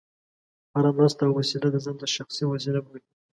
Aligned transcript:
هره 0.73 0.91
مرسته 0.97 1.21
او 1.25 1.33
وسیله 1.39 1.67
د 1.71 1.77
ځان 1.85 1.97
شخصي 2.15 2.43
وسیله 2.47 2.79
بولي. 2.85 3.01